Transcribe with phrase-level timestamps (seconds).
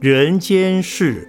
[0.00, 1.28] 人间事。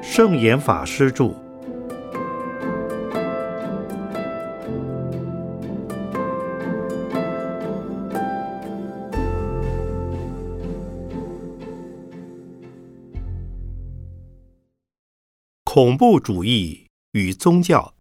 [0.00, 1.34] 圣严法师著。
[15.64, 17.99] 恐怖主义与宗教。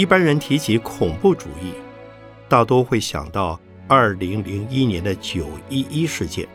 [0.00, 1.74] 一般人提起恐怖主义，
[2.48, 6.48] 大多会想到二零零一年的九一一事件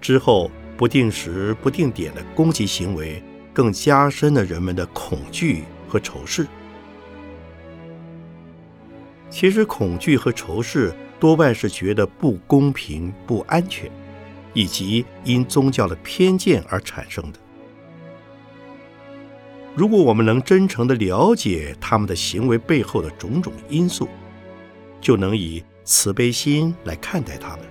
[0.00, 6.46] 之后，不定时不定点的攻击行为，更加深了人们的恐惧和仇视。
[9.28, 10.90] 其实，恐惧和仇视
[11.20, 13.90] 多半是觉得不公平、不安全，
[14.54, 17.38] 以及因宗教的偏见而产生的。
[19.76, 24.08] 如果我们能真诚的了解他们的行为背后的种种因素，
[25.00, 27.66] 就能以慈悲心来看待他们，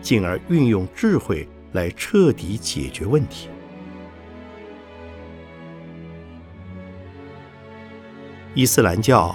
[0.00, 3.48] 进而运用智慧来彻底解决问题。
[8.54, 9.34] 伊斯兰教。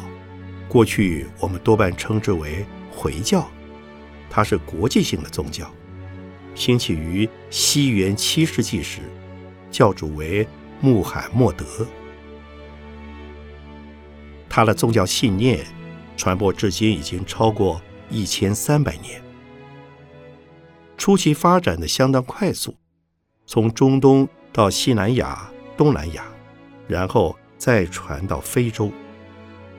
[0.67, 3.45] 过去我们多半称之为回教，
[4.29, 5.69] 它是国际性的宗教，
[6.55, 9.01] 兴起于西元七世纪时，
[9.69, 10.47] 教主为
[10.79, 11.65] 穆罕默德。
[14.53, 15.65] 他的宗教信念
[16.17, 19.23] 传播至今已经超过一千三百年，
[20.97, 22.75] 初期发展的相当快速，
[23.45, 26.25] 从中东到西南亚、东南亚，
[26.85, 28.91] 然后再传到非洲。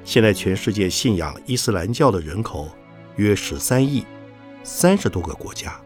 [0.04, 2.66] 现在全世界信仰伊斯兰教的人口
[3.16, 4.06] 约十三亿，
[4.64, 5.78] 三十多个国家，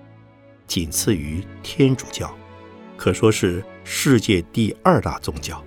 [0.68, 2.32] 仅次于天主教，
[2.96, 5.60] 可说是世界第二大宗教。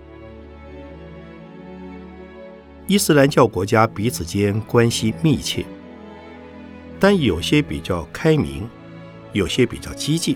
[2.89, 5.63] 伊斯兰教国家彼此间关系密切，
[6.99, 8.67] 但有些比较开明，
[9.31, 10.35] 有些比较激进。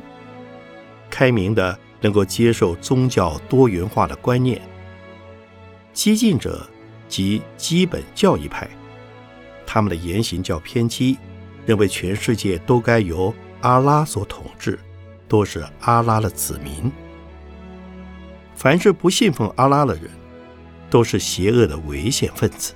[1.10, 4.62] 开明的能够接受宗教多元化的观念，
[5.92, 6.66] 激进者。
[7.10, 8.68] 及基本教义派，
[9.68, 11.16] 他们的言行较偏激，
[11.64, 13.32] 认为全世界都该由
[13.62, 14.80] 阿拉所统治，
[15.28, 16.92] 都是阿拉的子民。
[18.56, 20.10] 凡是不信奉阿拉的人，
[20.94, 22.76] 都是邪恶的危险分子。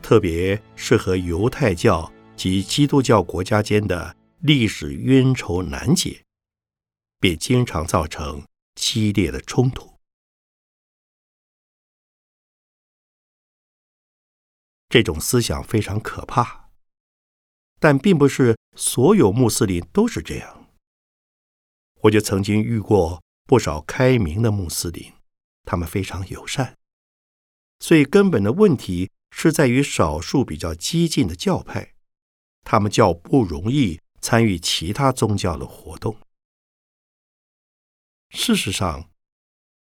[0.00, 6.22] 特别是和犹太教及基督教国家间的历史冤仇难解，
[7.18, 8.46] 便经常造成
[8.76, 9.92] 激烈的冲突。
[14.88, 16.68] 这种思想非常可怕，
[17.80, 20.70] 但并不是所有穆斯林都是这样。
[22.02, 25.12] 我就曾经遇过不少开明的穆斯林，
[25.64, 26.76] 他们非常友善。
[27.86, 31.92] 最根本的问题是在于少数比较激进的教派，
[32.62, 36.16] 他们较不容易参与其他宗教的活动。
[38.30, 39.10] 事实上，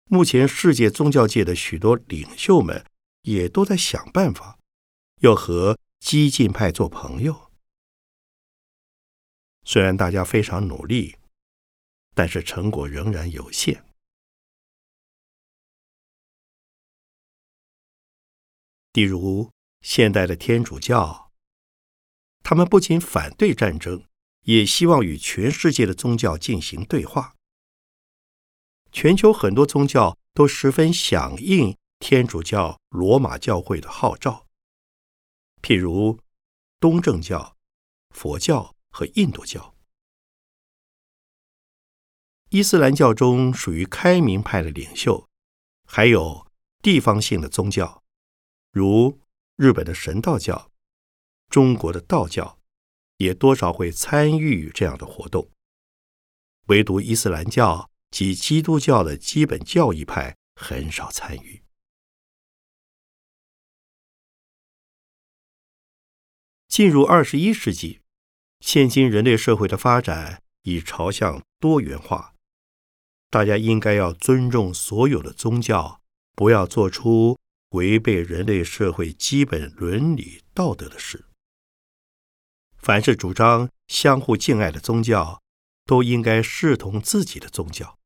[0.09, 2.85] 目前世界宗教界的许多领袖们
[3.21, 4.59] 也都在想办法。
[5.21, 7.49] 要和激进派做朋友，
[9.63, 11.15] 虽然大家非常努力，
[12.13, 13.84] 但是成果仍然有限。
[18.95, 19.51] 例如，
[19.81, 21.29] 现代的天主教，
[22.41, 24.05] 他们不仅反对战争，
[24.43, 27.35] 也希望与全世界的宗教进行对话。
[28.93, 34.47] 全球很多宗教都十分响应天主教罗马教会的号召。
[35.61, 36.21] 譬如
[36.79, 37.57] 东正教、
[38.11, 39.75] 佛教和印度教，
[42.49, 45.27] 伊斯兰教中属于开明派的领袖，
[45.85, 46.47] 还有
[46.81, 48.04] 地方性的宗教，
[48.75, 49.21] 如
[49.55, 50.69] 日本的神道教、
[51.47, 52.59] 中国的道教，
[53.15, 55.49] 也多少会参与这样的活动。
[56.65, 61.63] 唯独伊斯兰教及基督教的基本教义派很少参与。
[66.67, 68.01] 进入二十一世纪，
[68.59, 72.35] 现今人类社会的发展已朝向多元化。
[73.29, 76.01] 大家应该要尊重所有的宗教，
[76.35, 77.39] 不要做出
[77.75, 81.25] 违背人类社会基本伦理道德的事。
[82.77, 85.41] 凡是主张相互敬爱的宗教，
[85.85, 87.99] 都应该视同自己的宗教。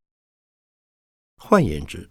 [1.37, 2.09] 换言之，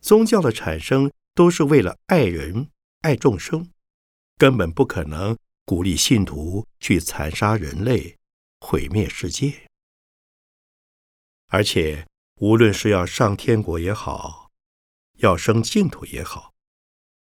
[0.00, 2.70] 宗教的产生都是为了爱人、
[3.02, 3.70] 爱众生，
[4.36, 5.36] 根本不可能。
[5.68, 8.16] 鼓励信徒去残杀人类，
[8.60, 9.66] 毁灭世界。
[11.48, 12.06] 而且
[12.36, 14.45] 无论是要上天国也好，
[15.16, 16.54] 要生净土也好，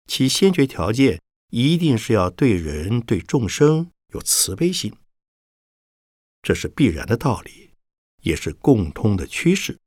[0.07, 4.93] 其先决条件一定是要对人对众生有慈悲心，
[6.41, 7.71] 这是必然的道理，
[8.21, 9.79] 也是共通的趋势。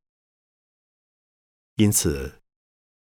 [1.77, 2.39] 因此，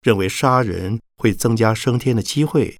[0.01, 2.79] 认为杀人会增加升天的机会，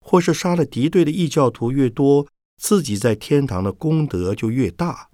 [0.00, 5.10] 或是杀了敌对的异教徒越多，自己在天堂的功德就越大。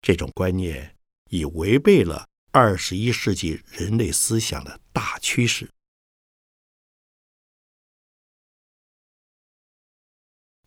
[0.00, 0.96] 这种观念
[1.30, 5.70] 已违背了二十一世纪人类思想的大趋势。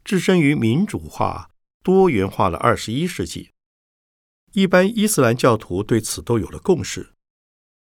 [0.03, 1.51] 置身于民主化、
[1.83, 3.51] 多元化的二十一世纪，
[4.53, 7.13] 一般伊斯兰教徒对此都有了共识。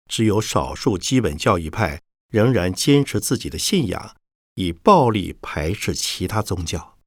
[0.08, 4.16] 只有少数基本教义派仍然坚持自己的信仰，
[4.54, 6.98] 以暴力排斥其他宗教。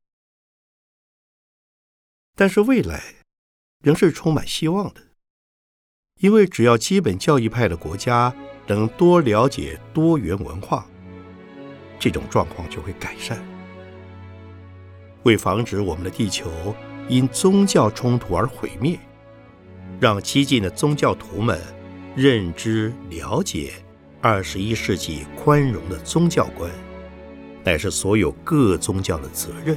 [2.35, 3.15] 但是未来
[3.79, 5.12] 仍是充满希望的，
[6.23, 8.33] 因为只要基本教义派的国家
[8.65, 10.85] 能多了解多元文化，
[11.99, 13.37] 这种状况就会改善。
[15.23, 16.49] 为防止我们的地球
[17.09, 18.97] 因宗教冲突而毁灭，
[19.99, 21.59] 让激进的宗教徒们。
[22.15, 23.73] 认知了解
[24.21, 26.69] 二十一世纪宽容的宗教观，
[27.63, 29.75] 乃是所有各宗教的责任，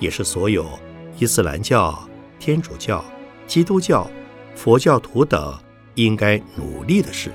[0.00, 0.68] 也是所有
[1.16, 1.96] 伊斯兰教、
[2.40, 3.02] 天主教、
[3.46, 4.10] 基督教、
[4.54, 5.58] 佛教徒等
[5.94, 7.30] 应该努力的事。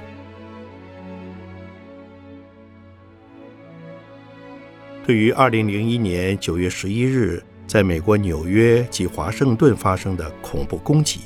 [5.05, 11.21] 对于二零零一年九月十一日在美国纽约及华盛顿发生的恐怖攻击，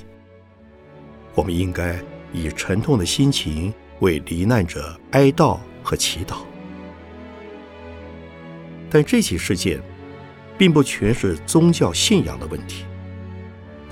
[1.35, 1.97] 我们应该。
[2.35, 6.37] 以沉痛的心情为罹难者哀悼和祈祷，
[8.89, 9.79] 但这起事件
[10.57, 12.85] 并不全是宗教信仰的问题，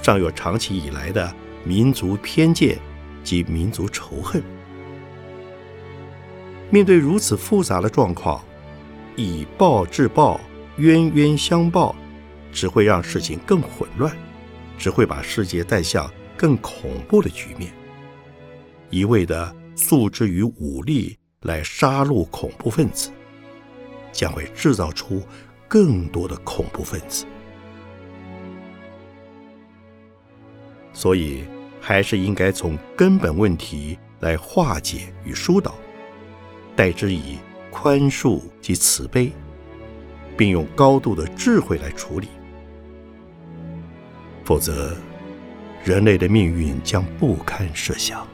[0.02, 1.32] 尚有长期以来的
[1.64, 2.78] 民族偏见
[3.24, 4.42] 及民族仇恨。
[6.70, 8.44] 面对如此复杂的状况，
[9.16, 10.40] 以暴制暴、
[10.78, 11.96] 冤冤相报，
[12.52, 14.16] 只会让事情更混乱，
[14.78, 17.72] 只会把世界带向更恐怖的局面。
[18.90, 23.12] 一味的诉之于武力来杀戮恐怖分子，
[24.12, 25.22] 将会制造出
[25.68, 27.26] 更多的恐怖分子。
[30.94, 31.46] 所以，
[31.82, 35.74] 还是应该从根本问题来化解与疏导，
[36.76, 37.40] 代之以
[37.72, 39.32] 宽恕及慈悲，
[40.38, 42.28] 并用高度的智慧来处理。
[44.46, 44.96] 否则，
[45.84, 48.26] 人类的命运将不堪设想。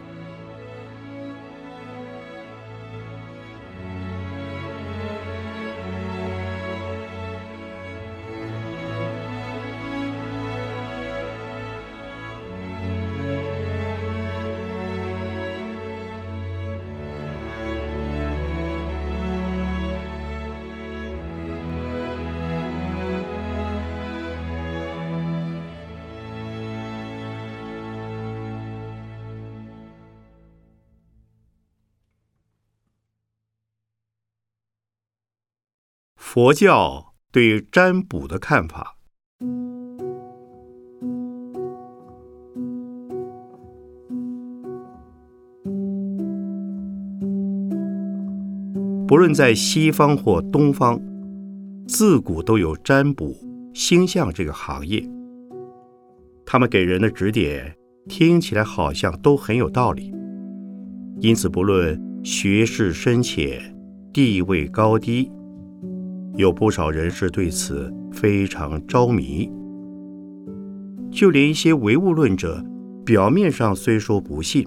[36.39, 38.95] 佛教对占卜的看法，
[49.07, 51.01] 不论在西方或东方，
[51.87, 53.35] 自古都有占卜、
[53.73, 55.03] 星象这个行业。
[56.45, 57.75] 他们给人的指点
[58.07, 60.13] 听起来好像都很有道理，
[61.19, 63.75] 因此不论学识深浅、
[64.13, 65.31] 地位高低。
[66.37, 69.51] 有不少人士对此非常着迷，
[71.09, 72.63] 就连一些唯物论者，
[73.03, 74.63] 表面上虽说不信，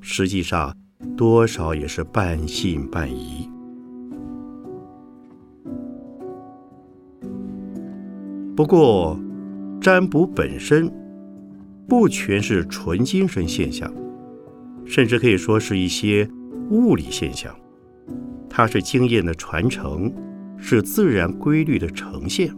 [0.00, 0.74] 实际上
[1.14, 3.46] 多少也是半信半疑。
[8.56, 9.20] 不过，
[9.78, 10.90] 占卜本身
[11.86, 13.92] 不全是纯精神现象，
[14.86, 16.26] 甚至可以说是一些
[16.70, 17.54] 物理现象，
[18.48, 20.10] 它是经验的传承。
[20.64, 22.54] 是自然规律的呈现，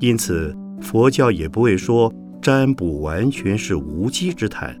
[0.00, 2.12] 因此佛教也不会说
[2.42, 4.76] 占卜完全是无稽之谈。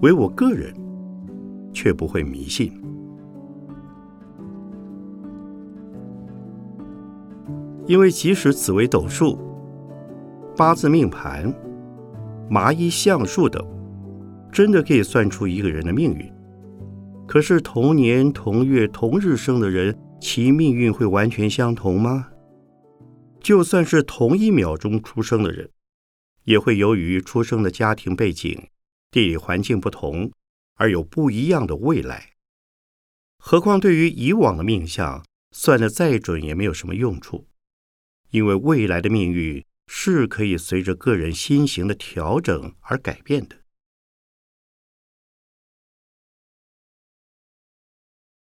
[0.00, 0.74] 唯我个人
[1.70, 2.72] 却不会迷信，
[7.86, 9.38] 因为即使紫微斗数、
[10.56, 11.54] 八字命盘、
[12.48, 13.62] 麻衣相术等，
[14.50, 16.33] 真的可以算出一个人的命运。
[17.26, 22.28] 可是同年同月同日生的人，其命运会完全相同吗？
[23.40, 25.68] 就算是同一秒钟出生的人，
[26.44, 28.68] 也会由于出生的家庭背景、
[29.10, 30.30] 地理环境不同，
[30.76, 32.30] 而有不一样的未来。
[33.38, 37.46] 何况对于以往的命相，算得再准也没有什么用处，
[38.30, 43.56] 因为未来的命运是可以随着个人心形的调整而改变的。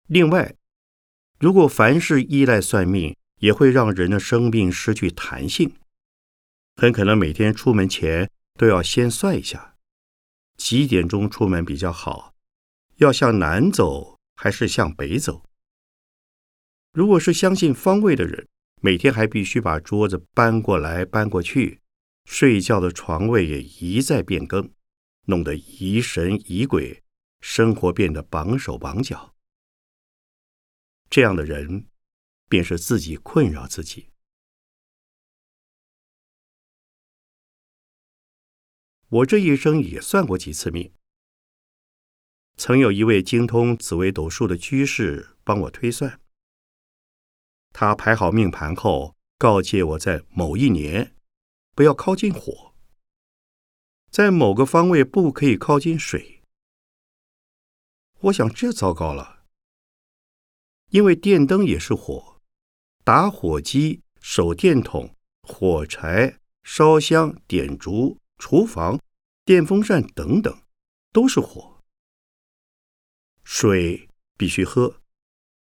[0.08, 0.56] 另外，
[1.40, 5.74] 如果凡事依赖算命，也会让人的生命失去弹性。
[6.76, 9.76] 很可能每天出门前都要先算一下，
[10.58, 12.36] 几点钟出门比较好，
[12.98, 15.44] 要向南走还是向北走。
[16.94, 18.48] 如果是相信方位的人，
[18.82, 21.82] 每天还必须把桌子搬过来搬过去，
[22.26, 24.70] 睡觉的床位也一再变更，
[25.26, 27.02] 弄得疑神疑鬼，
[27.42, 29.35] 生活变得绑手绑脚。
[31.10, 31.88] 这样的人，
[32.50, 34.10] 便是自己困扰自己。
[39.08, 40.92] 我这一生也算过几次命，
[42.58, 46.20] 曾有一位精通紫微斗数的居士帮我推算。
[47.72, 51.16] 他排好命盘后，告诫我在某一年
[51.76, 52.74] 不要靠近火，
[54.10, 56.42] 在某个方位不可以靠近水。
[58.22, 59.35] 我想这糟糕了，
[60.96, 62.40] 因为电灯也是火，
[63.04, 68.18] 打火机、手电筒、火柴、烧香、点烛。
[68.38, 69.02] 厨房、
[69.44, 70.58] 电风扇等等，
[71.12, 71.82] 都是火。
[73.44, 75.02] 水必须喝，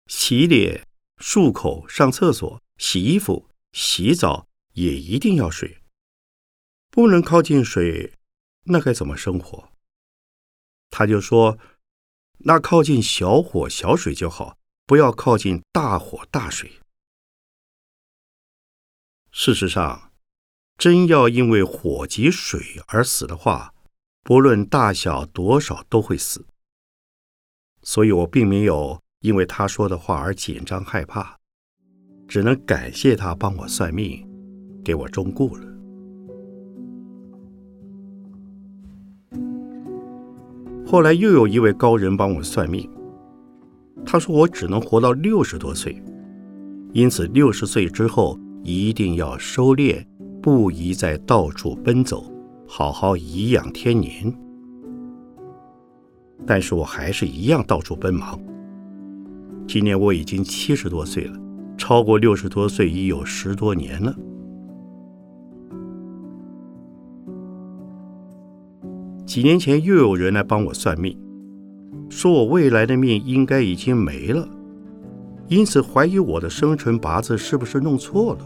[0.06, 5.82] 洗脸、漱口、上厕所、洗衣服、洗澡也一定要水。
[6.90, 8.12] 不能靠近水，
[8.64, 9.72] 那该怎么生活？
[10.90, 11.58] 他就说
[12.44, 16.80] ：“那靠近小火小水就好，不要靠近大火大水。”
[19.30, 20.10] 事实上。
[20.76, 23.72] 真要因为火及水而死的话，
[24.24, 26.44] 不论大小多少都会死。
[27.80, 31.38] 所以我并没有因为他说的话而紧张害怕，
[32.26, 34.28] 只能感谢他帮我算命，
[34.84, 35.64] 给我中固了。
[40.84, 42.90] 后来又有一位高人帮我算命，
[44.04, 46.02] 他说我只能活到六十多岁，
[46.92, 50.04] 因此六十岁之后一定要收敛。
[50.42, 52.30] 不宜再到处奔走，
[52.68, 54.30] 好好颐养天年。
[56.44, 58.38] 但是我还是一样到处奔忙。
[59.66, 61.40] 今年我已经七十多岁了，
[61.78, 64.14] 超过六十多岁已有十多年了。
[69.24, 71.18] 几年前又有人来帮我算命，
[72.16, 74.46] 说我未来的命应该已经没了，
[75.48, 78.38] 因此怀疑我的生辰八字是不是弄错了。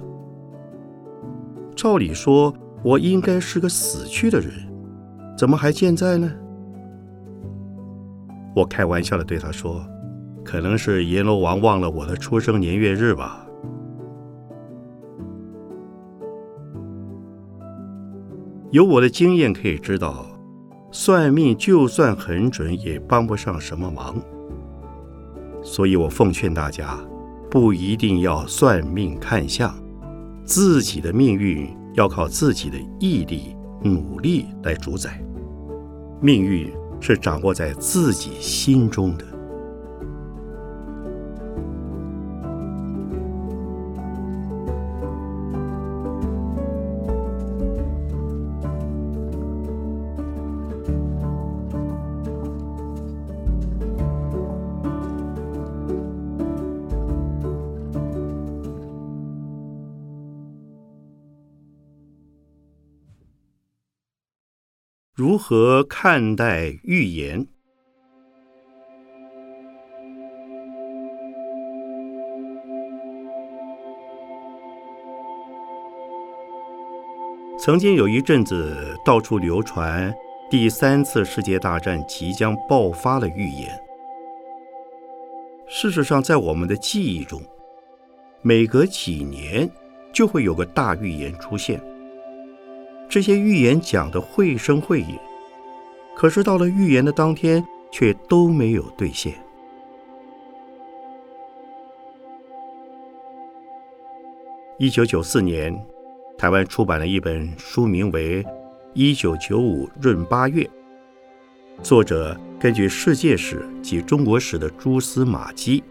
[1.76, 4.50] 照理说，我应该是个死去的人，
[5.36, 6.32] 怎么还健在呢？
[8.56, 9.84] 我开玩笑的对他说
[10.42, 13.46] ：“可能是阎罗王忘了我的出生年月日吧。”
[18.72, 20.24] 有我的经验可以知道，
[20.90, 24.16] 算命就算很准，也帮不上什么忙。
[25.62, 26.98] 所以我奉劝大家，
[27.50, 29.74] 不一定要算命看相。
[30.44, 35.22] 自己的命运要靠自己的毅力、努力来主宰，
[36.22, 39.26] 命运是掌握在自己心中的。
[65.50, 67.46] 何看待预言？
[77.58, 80.14] 曾经有一阵子，到处流传
[80.50, 83.70] 第三次世界大战即将爆发的预言。
[85.66, 87.40] 事实上，在我们的记忆中，
[88.42, 89.66] 每隔几年
[90.12, 91.82] 就会有个大预言出现。
[93.08, 95.18] 这些预言讲的绘声绘影，
[96.18, 99.32] 可是到了预言的当天，却都没有兑现。
[104.78, 105.72] 一九九四年，
[106.36, 108.42] 台湾出版了一本书，名为
[108.94, 110.64] 《一九九五闰八月》，
[111.84, 115.84] 作者根据世界史及中国史的蛛丝马迹，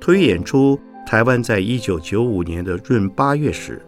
[0.00, 3.84] 推演出台湾在一九九五年的闰八月时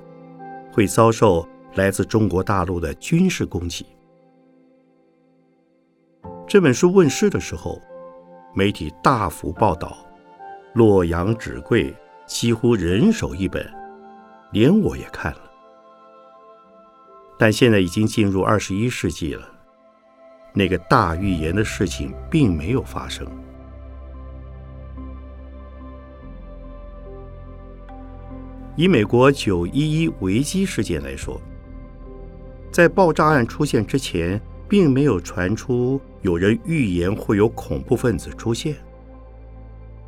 [0.70, 1.48] 会遭受。
[1.76, 3.84] 来自中国大陆的军事攻击。
[6.46, 7.80] 这本书问世的时候，
[8.54, 9.96] 媒体大幅报道，
[10.74, 11.94] 洛阳纸贵，
[12.26, 13.66] 几乎人手一本，
[14.52, 15.40] 连我也看了。
[17.38, 19.48] 但现在已经进入二十一世纪了，
[20.52, 23.26] 那个大预言的事情并没有发生。
[28.76, 31.40] 以美国九一一危机事件来说，
[32.70, 38.76] 在爆炸案出现之前，并没有传出有人预言会有恐怖分子出现，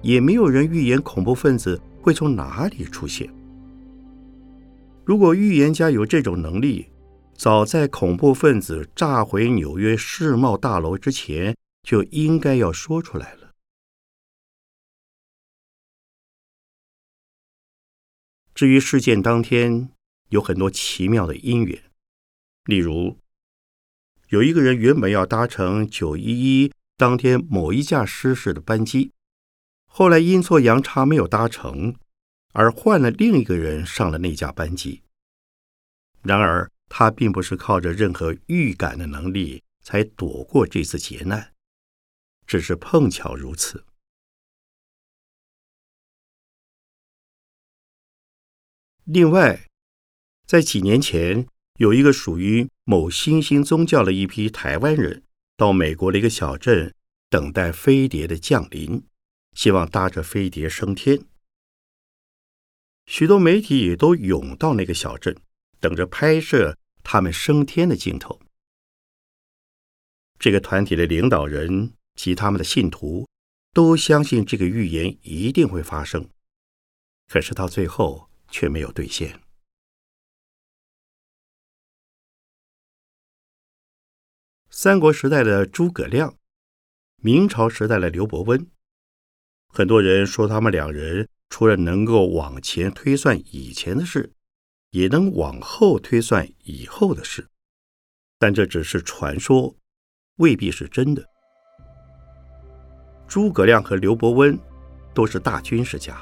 [0.02, 3.32] 也没有人预言恐怖分子会从哪里出现。
[5.04, 6.88] 如果预言家有这种能力，
[7.34, 13.52] 早在恐怖分子炸毁纽约世贸大楼之前，就应该要说出来了。
[18.54, 19.90] 至于事件当天，
[20.30, 21.78] 有很多奇妙的因缘，
[22.64, 23.18] 例如，
[24.28, 29.12] 有一个人原本要搭乘九一一当天某一架失事的班机，
[29.86, 31.94] 后来阴错阳差没有搭乘，
[32.52, 35.02] 而换了另一个人上了那架班机。
[36.22, 41.52] 然而，他并不是靠着任何预感的能力才躲过这次劫难，
[42.46, 43.84] 只是碰巧如此。
[49.04, 49.68] 另外，
[50.46, 51.46] 在几年前，
[51.78, 55.22] 有一个属于某新兴宗教的一批台湾人，
[55.56, 56.94] 到美国的一个小镇
[57.28, 59.04] 等待飞碟的降临，
[59.54, 61.24] 希望搭着飞碟升天。
[63.06, 65.36] 许多媒体也都涌到那个小镇，
[65.78, 68.40] 等着拍摄他们升天的镜头。
[70.38, 73.28] 这个团体的领导人及他们的信徒
[73.72, 76.28] 都相信这个预言一定会发生，
[77.28, 78.28] 可是到最后。
[78.48, 79.45] 却没有兑现。
[84.78, 86.34] 三国时代的诸葛亮，
[87.22, 88.66] 明朝时代的刘伯温，
[89.68, 94.34] 很多人说他们两人除了能够往前推算以前的事，
[94.90, 97.48] 也能往后推算以后的事，
[98.38, 99.74] 但这只是传说，
[100.36, 101.24] 未必是真的。
[103.26, 104.58] 诸葛亮和刘伯温
[105.14, 106.20] 都是大军事家。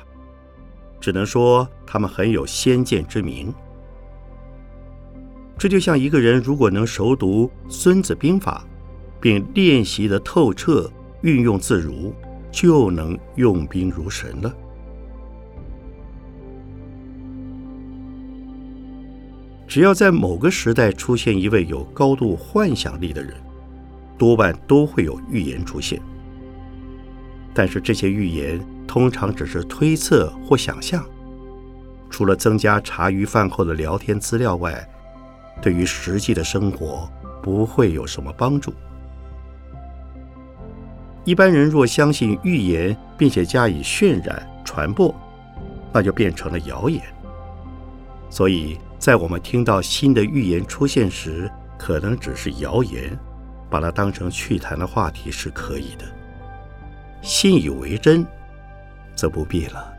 [1.00, 3.52] 只能说他们很有先见之明。
[5.56, 8.64] 这就像一个人如果能熟读《孙子兵法》，
[9.20, 10.90] 并练习的透彻、
[11.22, 12.12] 运用自如，
[12.50, 14.54] 就能用兵如神了。
[19.66, 23.34] 只要在某个时代出现一位有高度幻想力的人，
[24.18, 26.00] 多半都会有预言出现。
[27.52, 28.60] 但是这些预言。
[28.86, 31.04] 通常只是推测或想象，
[32.10, 34.88] 除了增加茶余饭后的聊天资料外，
[35.60, 37.10] 对于实际的生活
[37.42, 38.72] 不会有什么帮助。
[41.24, 45.14] 一般人若相信预言，并且加以渲染传播，
[45.92, 47.02] 那就变成了谣言。
[48.28, 53.18] 所以在我们听到新的预言出现时，可能只是谣言，
[53.70, 56.04] 把它当成趣谈的话题是可以的，
[57.22, 58.26] 信以为真。
[59.16, 59.94] 则不必了。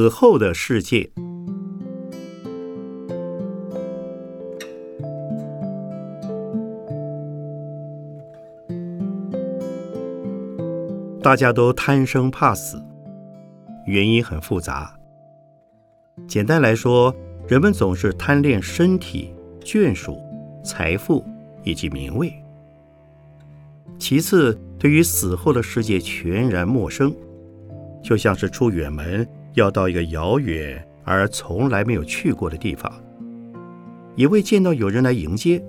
[0.00, 1.10] 死后的世界，
[11.20, 12.82] 大家都贪生怕死，
[13.84, 14.98] 原因很复杂。
[16.26, 17.14] 简单来说，
[17.46, 20.18] 人们总是贪恋身体、眷属、
[20.64, 21.22] 财富
[21.62, 22.32] 以及名位。
[23.98, 27.14] 其次，对于死后的世界全然陌生，
[28.02, 29.28] 就像是出远门。
[29.60, 32.90] 要到一个遥远而从来没有去过的地方，
[34.16, 35.62] 也未见到有人来迎接，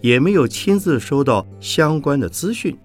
[0.00, 2.78] 也没有亲自收到相关的资讯，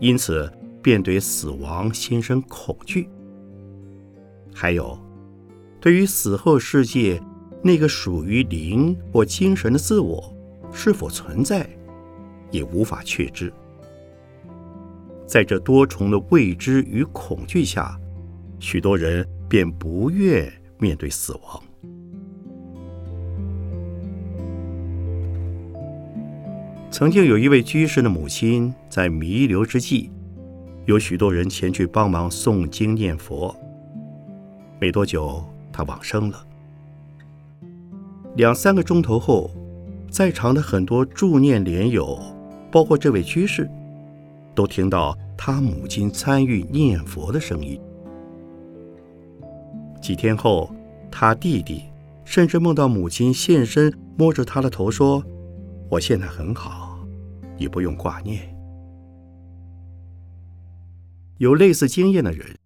[0.00, 0.52] 因此
[0.82, 3.08] 便对死亡心生恐惧。
[4.54, 4.98] 还有，
[5.80, 7.20] 对于死后世界
[7.62, 10.22] 那个属于灵或精神的自我
[10.72, 11.66] 是否存在，
[12.50, 13.50] 也无法确知。
[15.26, 17.98] 在这多重的未知与恐惧下。
[18.58, 21.62] 许多人便不愿面对死亡。
[26.90, 30.10] 曾经有一位居士的母亲在弥留之际，
[30.86, 33.54] 有许多人前去帮忙诵经念佛。
[34.80, 36.46] 没多久，他往生了。
[38.36, 39.50] 两三个钟头后，
[40.10, 42.18] 在场的很多助念莲友，
[42.70, 43.68] 包括这位居士，
[44.54, 47.78] 都听到他母亲参与念佛的声音。
[50.06, 50.72] 几天后，
[51.10, 51.82] 他弟弟
[52.24, 55.20] 甚至梦到母亲现身，摸着他的头说
[55.90, 57.04] ：“我现在很好，
[57.58, 58.54] 你不用挂念。”
[61.38, 62.56] 有类似经验的人，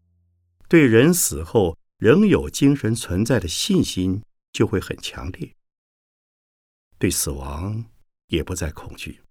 [0.69, 4.23] 对人死后仍有精神存在的信心
[4.53, 5.51] 就会很强烈。
[6.99, 7.83] 对死亡
[8.27, 9.23] 也不再恐惧，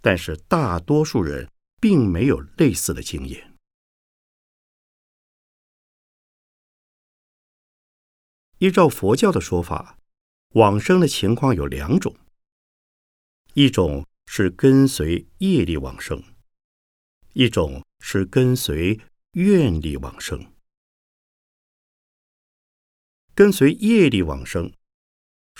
[0.00, 3.47] 但是大多数人并没有类似的经验。
[8.58, 9.98] 依照佛教的说法，
[10.50, 12.16] 往生的情况有两种：
[13.54, 16.22] 一种是跟随业力往生，
[17.32, 19.00] 一种是跟随
[19.32, 20.52] 愿力往生。
[23.34, 24.72] 跟随业力往生。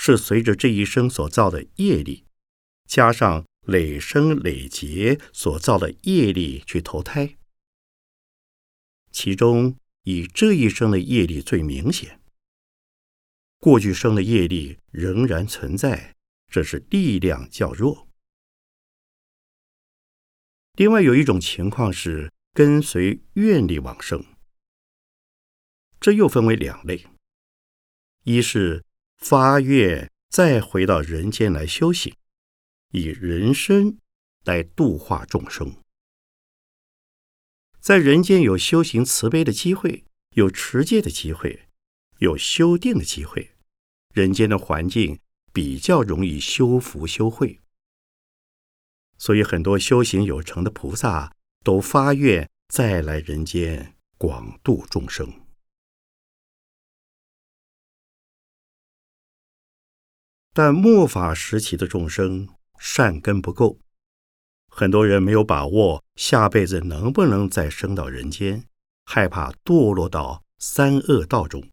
[0.00, 2.24] 是随着这一生所造的业力，
[2.86, 7.36] 加上累生累劫所造的业力去投胎。
[9.10, 12.20] 其中以这一生的业力最明显，
[13.58, 16.14] 过去生的业力仍然存在，
[16.48, 18.08] 这是力量较弱。
[20.74, 24.24] 另外有一种情况是跟随愿力往生，
[26.00, 27.06] 这又分为两类，
[28.24, 28.84] 一是。
[29.20, 32.14] 发愿再回到人间来修行，
[32.92, 33.98] 以人身
[34.44, 35.82] 来度化众生，
[37.80, 40.04] 在人间有修行慈悲的机会，
[40.36, 41.67] 有持戒的机会，
[42.18, 43.52] 有修定的机会，
[44.12, 45.20] 人间的环境
[45.52, 47.60] 比较容易修福修慧，
[49.16, 55.32] 所以很多修行有成的菩萨都发愿再来人间广度众生。
[60.52, 62.48] 但末法时期的众生
[62.80, 63.78] 善根不够，
[64.66, 68.64] 很多人没有把握下辈子能不能再生到人间，
[69.04, 71.70] 害怕堕落到三恶道中，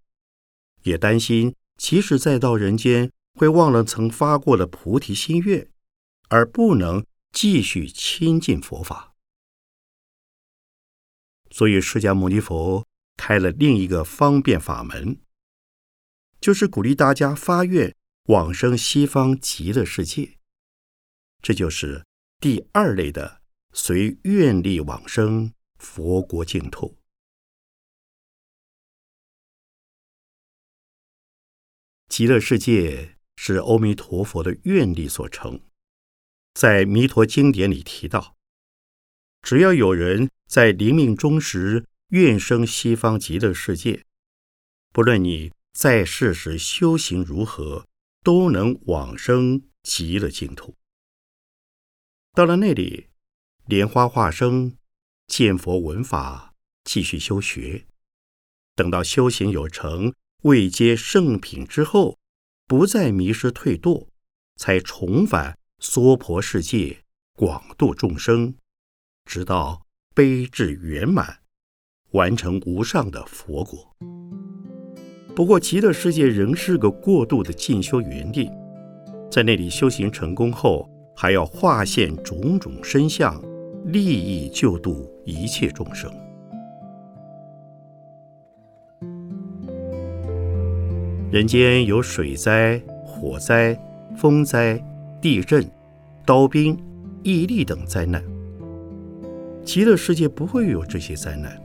[0.86, 5.70] 也担心即使再到人间会忘了曾发过的菩提心愿，
[6.30, 9.14] 而不能继续亲近佛法。
[11.52, 15.20] 所以，释迦牟尼佛开了另一个方便法门，
[16.42, 17.96] 就是鼓励大家发愿。
[18.30, 20.40] 往生西方极乐世界，
[21.44, 22.04] 这就是
[22.40, 26.98] 第二类的随愿力往生佛国净土。
[32.16, 35.60] 极乐世界是阿弥陀佛的愿力所成，
[36.54, 38.38] 在弥陀经典里提到，
[39.42, 44.06] 只要有人在临命终时愿生西方极乐世界，
[44.94, 47.86] 不论你在世时修行如何。
[48.24, 50.74] 都能往生极乐净土。
[52.32, 53.10] 到了那里，
[53.66, 54.78] 莲花化生，
[55.28, 56.54] 见佛闻法，
[56.86, 57.86] 继续修学。
[58.74, 60.14] 等到修行有成，
[60.46, 62.20] 位阶圣品之后，
[62.68, 64.06] 不再迷失退堕，
[64.58, 67.00] 才重返娑婆世界，
[67.36, 68.54] 广度众生，
[69.26, 71.40] 直到悲智圆满，
[72.12, 73.98] 完成无上的佛果。
[75.36, 78.48] 不过，极乐世界仍是个过渡的进修园地，
[79.32, 83.42] 在那里修行成功后，还要化现种种身相，
[83.86, 86.14] 利益救度一切众生。
[91.36, 93.78] 人间有水灾、火灾、
[94.16, 94.82] 风灾、
[95.22, 95.70] 地震、
[96.26, 96.82] 刀兵、
[97.24, 98.24] 疫力等灾难，
[99.62, 101.62] 极乐世界不会有这些灾难，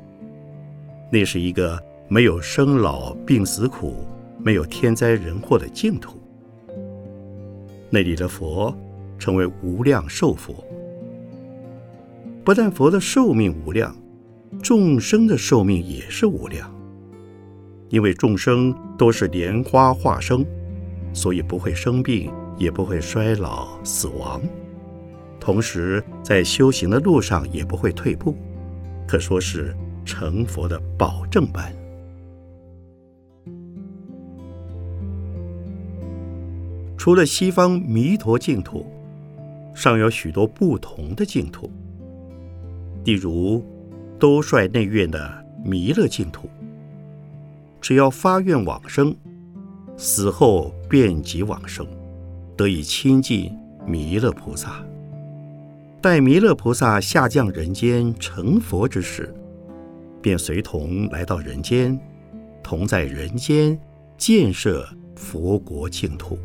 [1.08, 1.80] 那是一个。
[2.08, 4.04] 没有生老病死苦，
[4.38, 6.18] 没有天灾人祸的净土。
[7.88, 8.76] 那里的佛
[9.20, 10.52] 称为无量寿佛。
[12.42, 13.96] 不但佛的寿命无量，
[14.60, 16.68] 众生的寿命也是无量。
[17.90, 20.44] 因为众生都是莲花化生，
[21.12, 24.40] 所以不会生病，也不会衰老死亡。
[25.38, 28.36] 同时，在修行的路上也不会退步，
[29.08, 29.74] 可说是
[30.04, 31.74] 成佛的保证般。
[36.96, 38.86] 除了西方弥陀净土，
[39.74, 41.68] 尚有许多不同的净土。
[43.04, 43.64] 例如，
[44.18, 46.48] 兜率内院的弥勒净土，
[47.80, 49.16] 只要发愿往生，
[49.96, 51.86] 死后便即往生，
[52.56, 53.50] 得以亲近
[53.86, 54.84] 弥勒菩萨。
[56.00, 59.34] 待弥勒菩萨下降人间成佛之时，
[60.22, 61.98] 便随同来到人间，
[62.62, 63.78] 同在人间
[64.16, 66.38] 建设佛国净土。